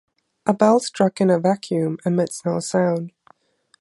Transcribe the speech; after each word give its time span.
A 0.47 0.53
bell 0.55 0.79
struck 0.79 1.21
in 1.21 1.29
a 1.29 1.37
vacuum 1.39 1.99
emits 2.07 2.43
no 2.43 2.59
sound. 2.59 3.11